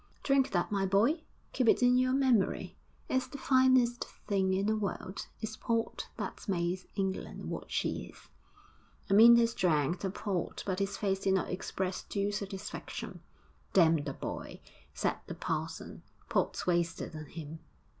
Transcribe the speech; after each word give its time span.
'Drink 0.23 0.49
that, 0.49 0.71
my 0.71 0.83
boy. 0.83 1.21
Keep 1.53 1.69
it 1.69 1.83
in 1.83 1.95
your 1.95 2.11
memory. 2.13 2.75
It's 3.07 3.27
the 3.27 3.37
finest 3.37 4.03
thing 4.27 4.51
in 4.51 4.65
the 4.65 4.75
world. 4.75 5.27
It's 5.41 5.55
port 5.55 6.07
that's 6.17 6.47
made 6.49 6.79
England 6.95 7.51
what 7.51 7.71
she 7.71 8.05
is!' 8.05 8.27
Amyntas 9.11 9.53
drank 9.53 9.99
the 9.99 10.09
port, 10.09 10.63
but 10.65 10.79
his 10.79 10.97
face 10.97 11.19
did 11.19 11.35
not 11.35 11.51
express 11.51 12.01
due 12.01 12.31
satisfaction. 12.31 13.19
'Damn 13.73 13.97
the 14.03 14.13
boy!' 14.13 14.61
said 14.91 15.17
the 15.27 15.35
parson. 15.35 16.01
'Port's 16.29 16.65
wasted 16.65 17.15
on 17.15 17.27
him.' 17.27 17.59